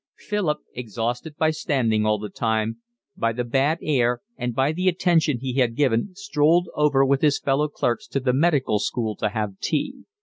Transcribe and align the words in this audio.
Philip, 0.17 0.61
exhausted 0.73 1.37
by 1.37 1.51
standing 1.51 2.07
all 2.07 2.17
the 2.17 2.31
time, 2.31 2.77
by 3.15 3.33
the 3.33 3.43
bad 3.43 3.77
air, 3.83 4.21
and 4.35 4.55
by 4.55 4.71
the 4.71 4.87
attention 4.87 5.37
he 5.41 5.53
had 5.59 5.75
given, 5.75 6.15
strolled 6.15 6.69
over 6.73 7.05
with 7.05 7.21
his 7.21 7.37
fellow 7.37 7.67
clerks 7.67 8.07
to 8.07 8.19
the 8.19 8.33
Medical 8.33 8.79
School 8.79 9.15
to 9.17 9.29
have 9.29 9.59
tea. 9.59 10.05